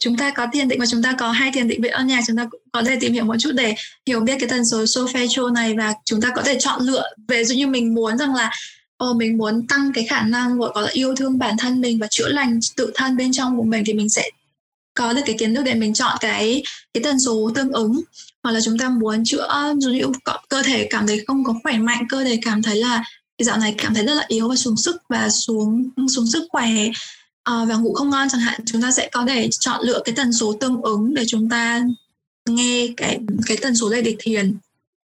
[0.00, 2.20] chúng ta có thiền định và chúng ta có hai thiền định về âm nhạc
[2.26, 3.74] chúng ta có thể tìm hiểu một chút để
[4.06, 7.44] hiểu biết cái tần số solfeggio này và chúng ta có thể chọn lựa về
[7.44, 8.50] dụ như mình muốn rằng là
[9.00, 12.06] Ồ, mình muốn tăng cái khả năng gọi là yêu thương bản thân mình và
[12.10, 14.30] chữa lành tự thân bên trong của mình thì mình sẽ
[14.94, 16.62] có được cái kiến thức để mình chọn cái
[16.94, 18.00] cái tần số tương ứng
[18.42, 20.04] hoặc là chúng ta muốn chữa dụ như
[20.48, 23.04] cơ thể cảm thấy không có khỏe mạnh cơ thể cảm thấy là
[23.38, 26.46] cái dạo này cảm thấy rất là yếu và xuống sức và xuống xuống sức
[26.50, 26.70] khỏe
[27.50, 30.14] uh, và ngủ không ngon chẳng hạn chúng ta sẽ có thể chọn lựa cái
[30.14, 31.82] tần số tương ứng để chúng ta
[32.48, 34.56] nghe cái cái tần số đây để thiền.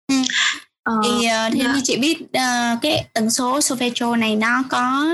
[0.07, 0.15] Ừ.
[0.89, 5.05] uh, thì uh, theo như chị biết uh, cái tần số solfeggio này nó có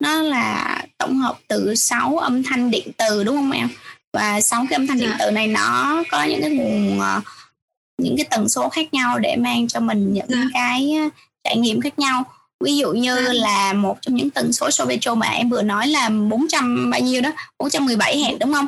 [0.00, 3.68] nó là tổng hợp từ 6 âm thanh điện từ đúng không em
[4.16, 5.16] và sáu cái âm thanh điện dạ.
[5.18, 7.24] tử này nó có những cái nguồn uh,
[8.02, 10.44] những cái tần số khác nhau để mang cho mình những dạ.
[10.54, 10.94] cái
[11.44, 12.24] trải nghiệm khác nhau
[12.64, 13.32] ví dụ như à.
[13.32, 17.22] là một trong những tần số Sovetro mà em vừa nói là 400 bao nhiêu
[17.22, 18.66] đó 417 Hz đúng không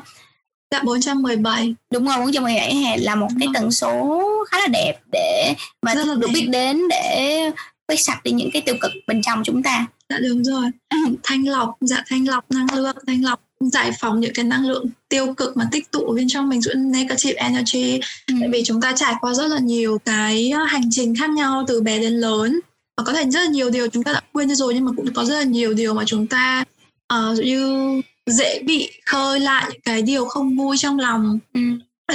[0.71, 5.55] Dạ 417 Đúng rồi 417 Hz là một cái tần số khá là đẹp để
[5.83, 6.27] mà Rất được đẹp.
[6.35, 7.41] biết đến để
[7.87, 10.65] quét sạch đi những cái tiêu cực bên trong chúng ta Dạ đúng rồi
[11.23, 14.87] Thanh lọc, dạ thanh lọc năng lượng, thanh lọc giải phóng những cái năng lượng
[15.09, 18.35] tiêu cực mà tích tụ bên trong mình negative energy ừ.
[18.41, 21.81] tại vì chúng ta trải qua rất là nhiều cái hành trình khác nhau từ
[21.81, 22.61] bé đến lớn
[22.97, 25.15] và có thể rất là nhiều điều chúng ta đã quên rồi nhưng mà cũng
[25.15, 26.65] có rất là nhiều điều mà chúng ta
[27.15, 31.61] uh, như dễ bị khơi lại những cái điều không vui trong lòng ừ.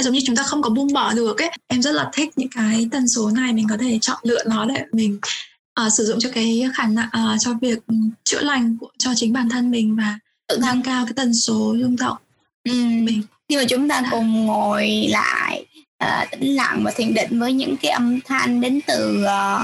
[0.00, 2.48] giống như chúng ta không có buông bỏ được ấy em rất là thích những
[2.54, 5.18] cái tần số này mình có thể chọn lựa nó để mình
[5.86, 7.78] uh, sử dụng cho cái khả năng uh, cho việc
[8.24, 11.76] chữa lành của cho chính bản thân mình và tự nâng cao cái tần số
[11.80, 12.16] rung động
[12.64, 12.72] ừ.
[12.74, 15.66] mình khi mà chúng ta cùng ngồi lại
[16.04, 19.62] uh, tĩnh lặng và thiền định với những cái âm thanh đến từ uh,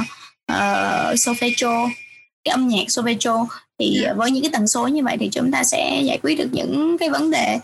[0.52, 1.90] uh, solfeggio
[2.44, 3.46] cái âm nhạc solfeggio
[3.78, 4.06] thì yeah.
[4.06, 4.12] Dạ.
[4.12, 6.96] với những cái tần số như vậy thì chúng ta sẽ giải quyết được những
[6.98, 7.58] cái vấn đề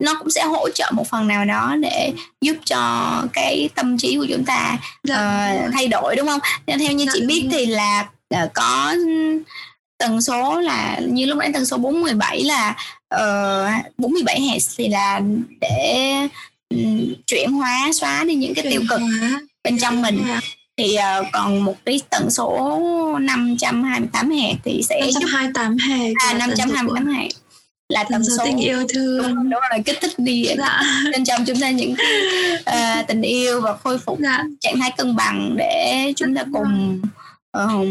[0.00, 4.16] nó cũng sẽ hỗ trợ một phần nào đó để giúp cho cái tâm trí
[4.16, 4.78] của chúng ta
[5.10, 6.40] uh, thay đổi đúng không?
[6.66, 8.94] Theo như chị biết thì là uh, có
[10.00, 12.76] tần số là như lúc nãy tần số 417 là
[13.14, 15.20] uh, 47 Hz thì là
[15.60, 16.28] để
[16.74, 19.00] um, chuyển hóa xóa đi những cái tiêu cực
[19.64, 20.24] bên trong mình
[20.76, 22.80] thì uh, còn một cái tần số
[23.20, 27.28] 528 Hz thì sẽ 528 Hz à 528 Hz
[27.88, 30.80] là tần số tình yêu thương đúng, đúng rồi kích thích đi dạ.
[31.12, 31.94] bên trong chúng ta những
[32.60, 34.44] uh, tình yêu và khôi phục dạ.
[34.60, 37.00] trạng thái cân bằng để chúng ta cùng
[37.58, 37.86] uh,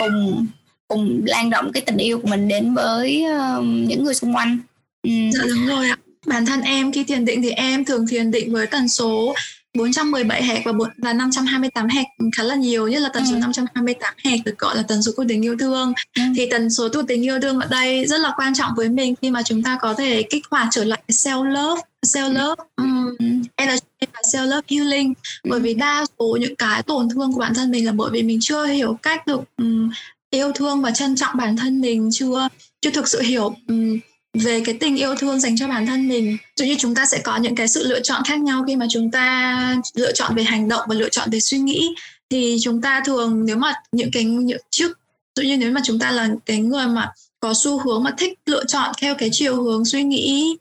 [0.00, 0.46] cùng
[0.88, 4.58] cùng lan rộng cái tình yêu của mình đến với uh, những người xung quanh
[5.02, 5.10] ừ.
[5.32, 5.96] dạ đúng rồi ạ
[6.26, 9.34] bản thân em khi thiền định thì em thường thiền định với tần số
[9.78, 13.38] 417 hẹp và và 528 hẹp khá là nhiều nhất là tần số ừ.
[13.38, 16.22] 528 hẹp được gọi là tần số của tình yêu thương ừ.
[16.36, 19.14] thì tần số của tình yêu thương ở đây rất là quan trọng với mình
[19.22, 23.42] khi mà chúng ta có thể kích hoạt trở lại self love self love um,
[23.56, 25.50] energy và self love healing ừ.
[25.50, 28.22] bởi vì đa số những cái tổn thương của bản thân mình là bởi vì
[28.22, 29.90] mình chưa hiểu cách được um,
[30.30, 32.48] yêu thương và trân trọng bản thân mình chưa
[32.80, 33.98] chưa thực sự hiểu um,
[34.34, 36.36] về cái tình yêu thương dành cho bản thân mình.
[36.56, 38.86] Dụ như chúng ta sẽ có những cái sự lựa chọn khác nhau khi mà
[38.90, 41.94] chúng ta lựa chọn về hành động và lựa chọn về suy nghĩ
[42.30, 44.98] thì chúng ta thường nếu mà những cái những trước
[45.36, 48.38] dụ như nếu mà chúng ta là cái người mà có xu hướng mà thích
[48.46, 50.56] lựa chọn theo cái chiều hướng suy nghĩ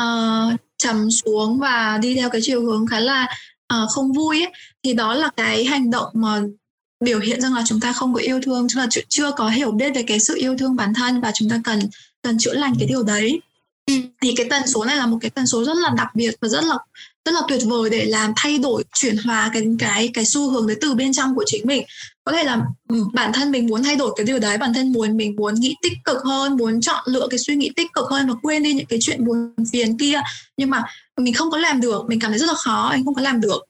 [0.00, 3.26] uh, trầm xuống và đi theo cái chiều hướng khá là
[3.74, 4.52] uh, không vui ấy,
[4.82, 6.40] thì đó là cái hành động mà
[7.00, 9.70] biểu hiện rằng là chúng ta không có yêu thương chúng ta chưa có hiểu
[9.70, 11.80] biết về cái sự yêu thương bản thân và chúng ta cần
[12.22, 13.40] cần chữa lành cái điều đấy.
[13.86, 13.94] Ừ.
[14.22, 16.48] thì cái tần số này là một cái tần số rất là đặc biệt và
[16.48, 16.76] rất là
[17.24, 20.66] rất là tuyệt vời để làm thay đổi chuyển hóa cái cái cái xu hướng
[20.66, 21.84] đấy từ bên trong của chính mình.
[22.24, 24.92] Có thể là ừ, bản thân mình muốn thay đổi cái điều đấy bản thân
[24.92, 28.04] muốn mình muốn nghĩ tích cực hơn muốn chọn lựa cái suy nghĩ tích cực
[28.10, 30.20] hơn và quên đi những cái chuyện buồn phiền kia.
[30.56, 30.82] Nhưng mà
[31.16, 33.40] mình không có làm được mình cảm thấy rất là khó anh không có làm
[33.40, 33.64] được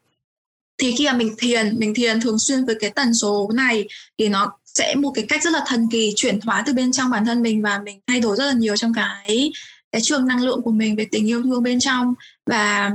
[0.79, 3.89] thì khi mà mình thiền mình thiền thường xuyên với cái tần số này
[4.19, 7.11] thì nó sẽ một cái cách rất là thần kỳ chuyển hóa từ bên trong
[7.11, 9.51] bản thân mình và mình thay đổi rất là nhiều trong cái
[9.93, 12.15] cái trường năng lượng của mình về tình yêu thương bên trong.
[12.47, 12.91] Và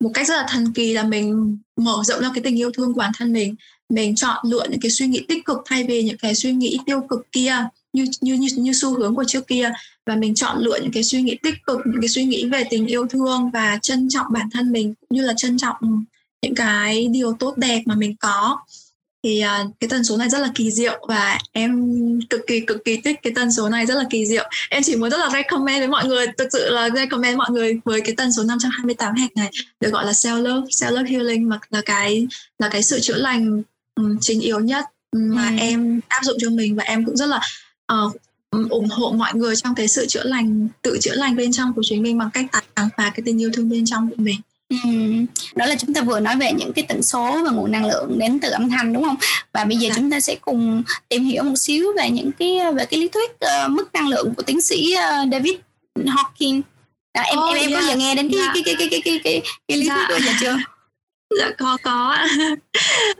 [0.00, 2.94] một cách rất là thần kỳ là mình mở rộng ra cái tình yêu thương
[2.94, 3.54] của bản thân mình.
[3.88, 6.78] Mình chọn lựa những cái suy nghĩ tích cực thay vì những cái suy nghĩ
[6.86, 7.56] tiêu cực kia
[7.92, 9.70] như như như, như xu hướng của trước kia.
[10.06, 12.64] Và mình chọn lựa những cái suy nghĩ tích cực những cái suy nghĩ về
[12.70, 16.04] tình yêu thương và trân trọng bản thân mình cũng như là trân trọng
[16.42, 18.58] những cái điều tốt đẹp mà mình có.
[19.22, 21.90] Thì uh, cái tần số này rất là kỳ diệu và em
[22.30, 24.48] cực kỳ cực kỳ thích cái tần số này rất là kỳ diệu.
[24.70, 27.80] Em chỉ muốn rất là recommend với mọi người thực sự là recommend mọi người
[27.84, 29.50] với cái tần số 528 Hz này
[29.80, 32.26] được gọi là self love self love healing mà là cái
[32.58, 33.62] là cái sự chữa lành
[33.94, 35.56] um, chính yếu nhất mà ừ.
[35.58, 37.40] em áp dụng cho mình và em cũng rất là
[37.92, 38.16] uh,
[38.70, 41.82] ủng hộ mọi người trong cái sự chữa lành tự chữa lành bên trong của
[41.84, 44.40] chính mình bằng cách khám phá cái tình yêu thương bên trong của mình
[45.54, 48.18] Đó là chúng ta vừa nói về những cái tần số và nguồn năng lượng
[48.18, 49.16] đến từ âm thanh đúng không
[49.52, 49.94] và bây giờ dạ.
[49.96, 53.30] chúng ta sẽ cùng tìm hiểu một xíu về những cái về cái lý thuyết
[53.30, 55.54] uh, mức năng lượng của tiến sĩ uh, David
[55.94, 56.60] Hawking
[57.14, 57.82] đó, em oh, em em yeah.
[57.82, 58.50] có giờ nghe đến cái yeah.
[58.54, 60.22] cái, cái, cái, cái, cái, cái, cái lý thuyết yeah.
[60.22, 60.56] giờ chưa
[61.38, 62.16] dạ có có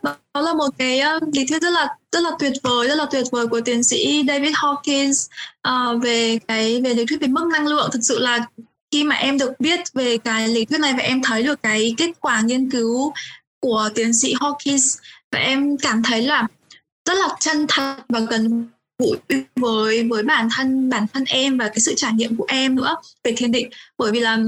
[0.35, 3.07] đó là một cái uh, lý thuyết rất là rất là tuyệt vời rất là
[3.11, 5.29] tuyệt vời của tiến sĩ David Hawkins
[5.69, 8.47] uh, về cái về lý thuyết về mức năng lượng thực sự là
[8.91, 11.95] khi mà em được biết về cái lý thuyết này và em thấy được cái
[11.97, 13.13] kết quả nghiên cứu
[13.61, 14.99] của tiến sĩ Hawkins
[15.33, 16.47] và em cảm thấy là
[17.05, 19.17] rất là chân thật và gần gũi
[19.57, 22.97] với với bản thân bản thân em và cái sự trải nghiệm của em nữa
[23.25, 23.71] về thiền định.
[23.99, 24.39] Bởi vì là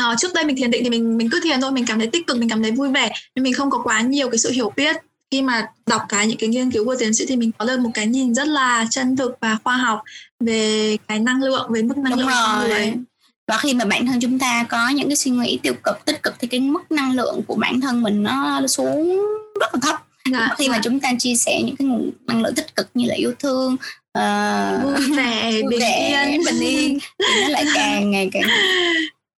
[0.00, 2.06] uh, trước đây mình thiền định thì mình mình cứ thiền thôi mình cảm thấy
[2.06, 4.50] tích cực mình cảm thấy vui vẻ nhưng mình không có quá nhiều cái sự
[4.50, 4.96] hiểu biết.
[5.30, 7.80] Khi mà đọc cái những cái nghiên cứu của tiến sĩ thì mình có được
[7.80, 10.02] một cái nhìn rất là chân thực và khoa học
[10.40, 12.68] về cái năng lượng về mức năng Đúng lượng rồi.
[12.68, 12.94] người
[13.48, 16.22] và khi mà bản thân chúng ta có những cái suy nghĩ tiêu cực tích
[16.22, 19.26] cực thì cái mức năng lượng của bản thân mình nó xuống
[19.60, 19.96] rất là thấp
[20.32, 20.72] dạ, khi dạ.
[20.72, 23.32] mà chúng ta chia sẻ những cái nguồn năng lượng tích cực như là yêu
[23.38, 23.76] thương
[24.18, 28.42] uh, vui vẻ bình yên bình yên thì nó lại càng ngày càng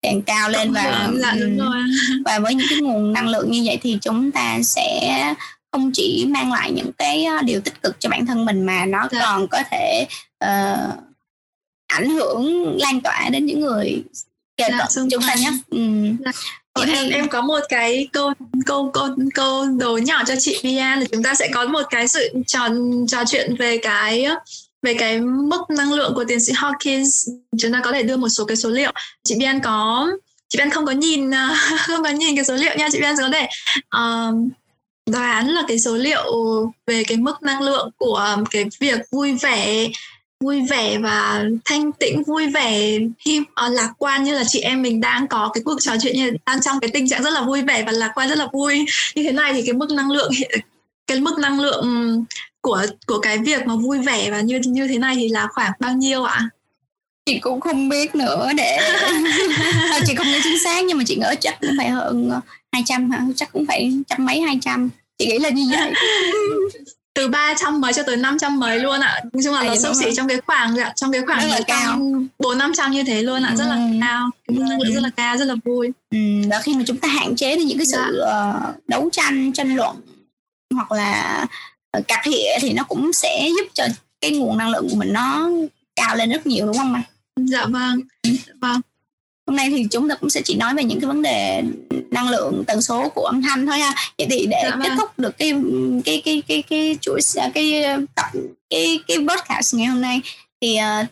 [0.02, 1.82] càng cao lên và dạ, đúng rồi.
[2.24, 5.34] và với những cái nguồn năng lượng như vậy thì chúng ta sẽ
[5.72, 8.86] không chỉ mang lại những cái ờ, điều tích cực cho bản thân mình mà
[8.86, 9.20] nó dạ.
[9.20, 10.06] còn có thể
[10.44, 11.09] uh,
[11.90, 14.02] ảnh hưởng lan tỏa đến những người
[14.56, 15.78] kề dạ, cận chúng ta nhé ừ.
[16.24, 16.32] dạ.
[16.72, 18.32] Ờ, em em có một cái câu
[18.66, 22.08] câu câu câu đồ nhỏ cho chị Bian là chúng ta sẽ có một cái
[22.08, 22.68] sự trò
[23.08, 24.26] trò chuyện về cái
[24.82, 28.28] về cái mức năng lượng của tiến sĩ Hawkins chúng ta có thể đưa một
[28.28, 28.92] số cái số liệu
[29.24, 30.10] chị Bian có
[30.48, 31.30] chị Bian không có nhìn
[31.86, 33.48] không có nhìn cái số liệu nha chị Bian có thể
[33.90, 34.48] um,
[35.06, 36.24] đoán là cái số liệu
[36.86, 39.88] về cái mức năng lượng của cái việc vui vẻ
[40.44, 44.82] vui vẻ và thanh tĩnh vui vẻ khi uh, lạc quan như là chị em
[44.82, 47.42] mình đang có cái cuộc trò chuyện như đang trong cái tình trạng rất là
[47.42, 48.84] vui vẻ và lạc quan rất là vui.
[49.14, 50.32] Như thế này thì cái mức năng lượng
[51.06, 51.86] cái mức năng lượng
[52.60, 55.72] của của cái việc mà vui vẻ và như như thế này thì là khoảng
[55.80, 56.48] bao nhiêu ạ?
[57.26, 58.78] chị cũng không biết nữa để
[60.06, 62.30] chị không nhớ chính xác nhưng mà chị ngỡ chắc cũng phải hơn
[62.72, 63.24] 200 hả?
[63.36, 64.90] Chắc cũng phải trăm mấy hai trăm.
[65.18, 65.92] Chị nghĩ là như vậy
[67.20, 70.06] từ 300 mấy cho tới 500 mấy luôn ạ nói chung là nó sắp xỉ
[70.16, 71.98] trong cái khoảng trong cái khoảng là cao
[72.38, 73.56] bốn năm trăm như thế luôn ạ ừ.
[73.56, 76.18] rất là cao cái năng lượng rất là cao rất là vui ừ.
[76.50, 78.68] đó khi mà chúng ta hạn chế được những cái sự dạ.
[78.68, 79.96] uh, đấu tranh tranh luận
[80.74, 81.46] hoặc là
[81.98, 83.84] uh, cặt hỉa thì nó cũng sẽ giúp cho
[84.20, 85.50] cái nguồn năng lượng của mình nó
[85.96, 87.02] cao lên rất nhiều đúng không ạ
[87.36, 88.30] dạ vâng ừ.
[88.60, 88.80] vâng
[89.50, 91.62] hôm nay thì chúng ta cũng sẽ chỉ nói về những cái vấn đề
[92.10, 93.94] năng lượng tần số của âm thanh thôi ha.
[94.18, 94.98] Vậy thì để dạ, kết vâng.
[94.98, 95.52] thúc được cái
[96.04, 97.20] cái cái cái cái chuỗi
[97.54, 97.84] cái
[98.14, 98.26] tập
[98.70, 100.20] cái cái podcast ngày hôm nay
[100.60, 101.06] thì uh,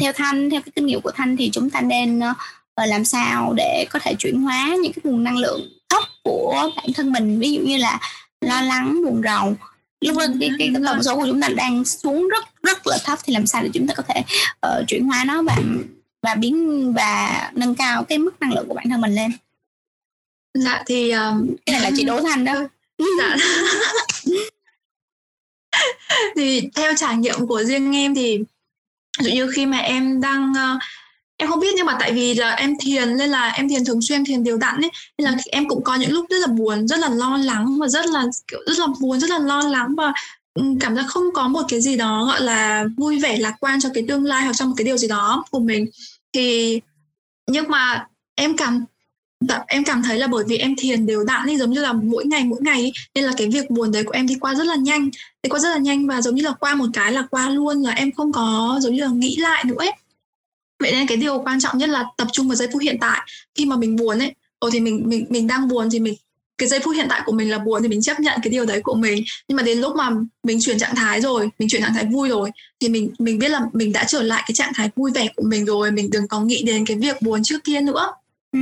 [0.00, 3.52] theo thanh theo cái kinh nghiệm của thanh thì chúng ta nên uh, làm sao
[3.56, 7.38] để có thể chuyển hóa những cái nguồn năng lượng thấp của bản thân mình?
[7.38, 7.98] Ví dụ như là
[8.40, 9.56] lo lắng buồn rầu.
[10.00, 13.18] Lúc đó cái cái tần số của chúng ta đang xuống rất rất là thấp
[13.24, 14.22] thì làm sao để chúng ta có thể
[14.66, 15.56] uh, chuyển hóa nó và
[16.22, 19.30] và biến và nâng cao cái mức năng lượng của bản thân mình lên.
[20.54, 22.54] Dạ thì um, cái này là chị đỗ thành đó.
[23.18, 23.36] Dạ.
[26.36, 28.38] Thì theo trải nghiệm của riêng em thì
[29.18, 30.82] dụ như khi mà em đang uh,
[31.36, 34.02] em không biết nhưng mà tại vì là em thiền nên là em thiền thường
[34.02, 36.88] xuyên thiền đều đặn ấy nên là em cũng có những lúc rất là buồn
[36.88, 39.94] rất là lo lắng và rất là kiểu rất là buồn rất là lo lắng
[39.96, 40.12] và ừ,
[40.54, 43.80] Ừ, cảm giác không có một cái gì đó gọi là vui vẻ lạc quan
[43.80, 45.86] cho cái tương lai hoặc trong một cái điều gì đó của mình.
[46.32, 46.80] Thì
[47.50, 48.84] nhưng mà em cảm
[49.68, 52.24] em cảm thấy là bởi vì em thiền đều đặn ấy giống như là mỗi
[52.26, 54.64] ngày mỗi ngày ấy, nên là cái việc buồn đấy của em đi qua rất
[54.64, 55.10] là nhanh
[55.42, 57.82] đi qua rất là nhanh và giống như là qua một cái là qua luôn
[57.82, 59.92] là em không có giống như là nghĩ lại nữa ấy.
[60.80, 63.20] Vậy nên cái điều quan trọng nhất là tập trung vào giây phút hiện tại.
[63.54, 66.14] Khi mà mình buồn ấy ồ thì mình mình mình đang buồn thì mình
[66.60, 68.64] cái giây phút hiện tại của mình là buồn thì mình chấp nhận cái điều
[68.64, 70.10] đấy của mình nhưng mà đến lúc mà
[70.42, 73.48] mình chuyển trạng thái rồi mình chuyển trạng thái vui rồi thì mình mình biết
[73.48, 76.28] là mình đã trở lại cái trạng thái vui vẻ của mình rồi mình đừng
[76.28, 78.12] có nghĩ đến cái việc buồn trước kia nữa
[78.52, 78.58] ừ.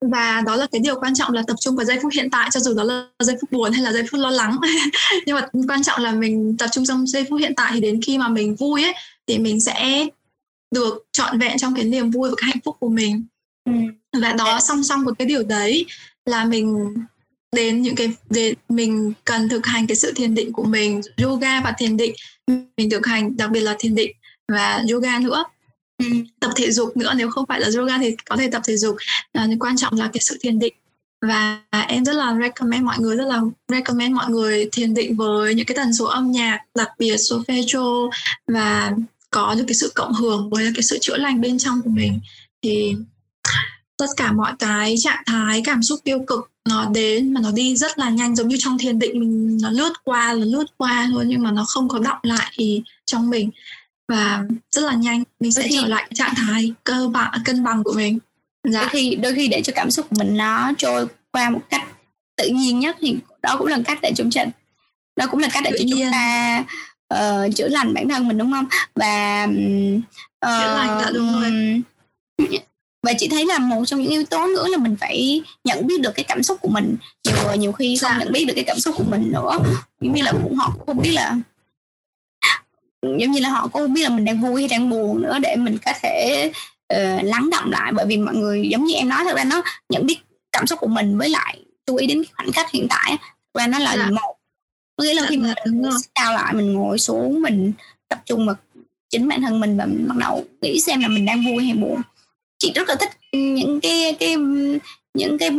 [0.00, 2.48] và đó là cái điều quan trọng là tập trung vào giây phút hiện tại
[2.52, 4.56] cho dù đó là giây phút buồn hay là giây phút lo lắng
[5.26, 8.00] nhưng mà quan trọng là mình tập trung trong giây phút hiện tại thì đến
[8.02, 8.94] khi mà mình vui ấy
[9.26, 10.06] thì mình sẽ
[10.70, 13.24] được trọn vẹn trong cái niềm vui và cái hạnh phúc của mình
[13.64, 13.72] ừ.
[14.20, 15.86] và đó song song với cái điều đấy
[16.26, 16.94] là mình
[17.56, 21.60] đến những cái để mình cần thực hành cái sự thiền định của mình yoga
[21.60, 22.14] và thiền định
[22.76, 24.12] mình thực hành đặc biệt là thiền định
[24.52, 25.44] và yoga nữa.
[25.98, 26.06] Ừ,
[26.40, 28.96] tập thể dục nữa nếu không phải là yoga thì có thể tập thể dục.
[29.32, 30.74] À, quan trọng là cái sự thiền định.
[31.26, 35.54] Và em rất là recommend mọi người rất là recommend mọi người thiền định với
[35.54, 38.10] những cái tần số âm nhạc đặc biệt số solfeggio
[38.46, 38.92] và
[39.30, 42.20] có được cái sự cộng hưởng với cái sự chữa lành bên trong của mình.
[42.62, 42.94] Thì
[43.98, 47.76] tất cả mọi cái trạng thái cảm xúc tiêu cực nó đến mà nó đi
[47.76, 51.08] rất là nhanh giống như trong thiền định mình nó lướt qua là lướt qua
[51.12, 53.50] thôi nhưng mà nó không có động lại thì trong mình.
[54.08, 57.92] Và rất là nhanh mình sẽ trở lại trạng thái cơ bản cân bằng của
[57.92, 58.18] mình.
[58.64, 58.80] Dạ.
[58.80, 61.88] đôi khi đôi khi để cho cảm xúc của mình nó trôi qua một cách
[62.36, 64.44] tự nhiên nhất thì đó cũng là cách để chúng ta
[65.16, 66.64] đó cũng là cách để cho chúng ta
[67.14, 68.66] uh, chữa lành bản thân mình đúng không?
[68.94, 71.82] Và uh, chữa lành đã đúng rồi
[73.02, 76.00] và chị thấy là một trong những yếu tố nữa là mình phải nhận biết
[76.00, 76.96] được cái cảm xúc của mình.
[77.24, 78.18] Nhiều nhiều khi không dạ.
[78.18, 79.58] nhận biết được cái cảm xúc của mình nữa.
[80.00, 81.36] Giống như là cũng họ cũng không biết là
[83.02, 85.38] giống như là họ cũng không biết là mình đang vui hay đang buồn nữa
[85.42, 86.44] để mình có thể
[86.94, 87.92] uh, lắng động lại.
[87.92, 90.18] Bởi vì mọi người giống như em nói thật ra nó nhận biết
[90.52, 93.16] cảm xúc của mình với lại chú ý đến khoảnh khắc hiện tại
[93.54, 94.10] và nó là dạ.
[94.10, 94.36] một.
[94.96, 97.72] Có nghĩa là dạ, khi mình cao lại mình ngồi xuống mình
[98.08, 98.56] tập trung vào
[99.10, 101.74] chính bản thân mình và mình bắt đầu nghĩ xem là mình đang vui hay
[101.74, 102.02] buồn
[102.60, 104.36] chị rất là thích những cái cái
[105.14, 105.50] những cái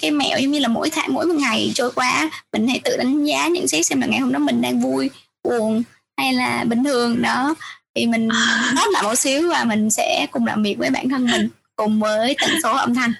[0.00, 2.96] cái mẹo giống như là mỗi tháng mỗi một ngày trôi qua mình hãy tự
[2.96, 5.10] đánh giá nhận xét xem là ngày hôm đó mình đang vui
[5.44, 5.82] buồn
[6.16, 7.54] hay là bình thường đó.
[7.94, 8.28] Thì mình
[8.74, 12.00] nốt lại một xíu và mình sẽ cùng làm việc với bản thân mình cùng
[12.00, 13.12] với tần số âm thanh.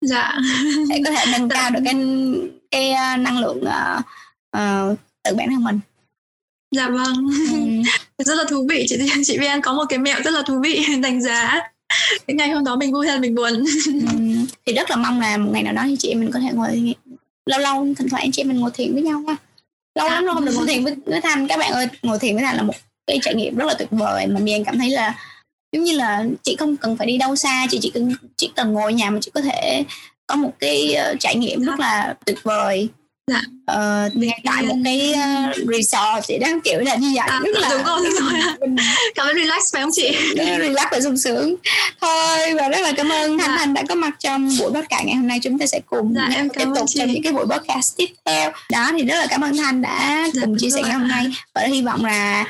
[0.00, 0.38] Dạ.
[0.88, 1.94] Để có thể nâng cao được cái
[2.70, 4.04] cái à, năng lượng uh,
[4.56, 5.80] uh, tự bản thân mình.
[6.70, 7.14] Dạ vâng.
[8.18, 8.24] Ừ.
[8.24, 8.86] rất là thú vị.
[8.88, 11.60] Chị chị Viên có một cái mẹo rất là thú vị đánh giá
[12.26, 13.52] cái ngày hôm đó mình vui hay mình buồn.
[13.86, 14.46] Ừ.
[14.66, 16.48] thì rất là mong là một ngày nào đó thì chị em mình có thể
[16.52, 16.94] ngồi
[17.46, 19.36] lâu lâu thỉnh thoảng chị em mình ngồi thiền với nhau ha.
[19.94, 21.48] Lâu lắm rồi không được ngồi thiền với, với thanh.
[21.48, 22.74] Các bạn ơi ngồi thiền với thanh là một
[23.06, 25.14] cái trải nghiệm rất là tuyệt vời mà mình cảm thấy là
[25.72, 28.72] giống như là chị không cần phải đi đâu xa chị chỉ cần chỉ cần
[28.72, 29.84] ngồi nhà mà chị có thể
[30.26, 32.88] có một cái uh, trải nghiệm rất là tuyệt vời
[33.30, 34.10] dạ.
[34.14, 37.26] ngay tại một cái uh, resort chị đang kiểu là như vậy.
[37.28, 38.40] À, rất là đúng rồi đúng rồi.
[39.14, 40.16] cảm ơn relax phải không chị?
[40.36, 41.54] Relax và sung sướng.
[42.00, 43.38] Thôi và rất là cảm ơn.
[43.38, 43.56] Thanh dạ.
[43.56, 45.40] thanh đã có mặt trong buổi podcast ngày hôm nay.
[45.42, 48.52] Chúng ta sẽ cùng dạ, em tiếp tục trong những cái buổi podcast tiếp theo.
[48.70, 51.26] Đó thì rất là cảm ơn thanh đã dạ, cùng chia sẻ ngày hôm nay.
[51.54, 52.44] Và hy vọng là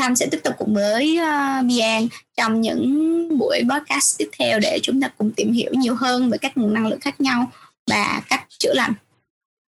[0.00, 4.78] Thanh sẽ tiếp tục cùng với uh, Bian trong những buổi podcast tiếp theo để
[4.82, 7.50] chúng ta cùng tìm hiểu nhiều hơn về các nguồn năng lượng khác nhau
[7.86, 8.92] và cách chữa lành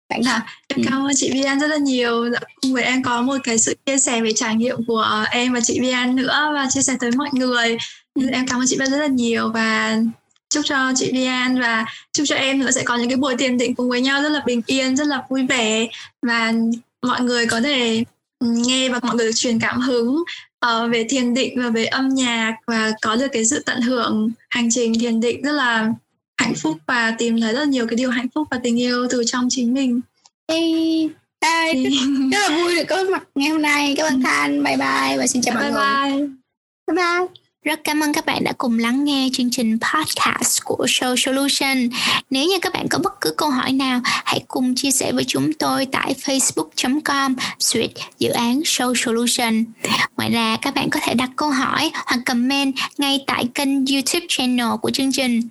[0.09, 2.29] bạn thân em cảm ơn chị Bian rất là nhiều.
[2.29, 5.53] Dạ, cùng với em có một cái sự chia sẻ về trải nghiệm của em
[5.53, 7.77] và chị Bian nữa và chia sẻ tới mọi người.
[8.31, 9.97] Em cảm ơn chị Bian rất là nhiều và
[10.49, 13.57] chúc cho chị Bian và chúc cho em nữa sẽ có những cái buổi tiền
[13.57, 15.87] định cùng với nhau rất là bình yên rất là vui vẻ
[16.21, 16.53] và
[17.01, 18.03] mọi người có thể
[18.41, 20.23] nghe và mọi người được truyền cảm hứng
[20.65, 24.31] uh, về thiền định và về âm nhạc và có được cái sự tận hưởng
[24.49, 25.93] hành trình thiền định rất là
[26.37, 29.23] hạnh phúc và tìm thấy rất nhiều cái điều hạnh phúc và tình yêu từ
[29.25, 30.01] trong chính mình.
[30.49, 31.09] Hey,
[31.73, 31.99] Hi.
[32.31, 33.93] rất là vui được có mặt ngày hôm nay.
[33.97, 34.63] Cảm ơn Thanh.
[34.63, 36.17] Bye bye và xin chào bye mọi bye.
[36.17, 36.27] người.
[36.87, 37.46] Bye bye.
[37.67, 41.89] Rất cảm ơn các bạn đã cùng lắng nghe chương trình podcast của Show Solution.
[42.29, 45.23] Nếu như các bạn có bất cứ câu hỏi nào, hãy cùng chia sẻ với
[45.27, 49.63] chúng tôi tại facebook.com suyệt dự án Show Solution.
[50.17, 54.25] Ngoài ra, các bạn có thể đặt câu hỏi hoặc comment ngay tại kênh YouTube
[54.29, 55.41] channel của chương trình.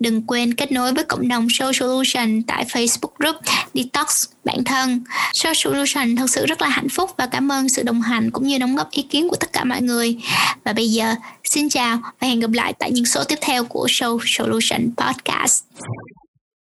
[0.00, 3.36] Đừng quên kết nối với cộng đồng Show Solution tại Facebook group
[3.74, 5.04] Detox bản thân.
[5.32, 8.46] Show Solution thật sự rất là hạnh phúc và cảm ơn sự đồng hành cũng
[8.46, 10.16] như đóng góp ý kiến của tất cả mọi người.
[10.64, 11.14] Và bây giờ
[11.54, 15.62] Xin chào và hẹn gặp lại tại những số tiếp theo của Show Solution Podcast.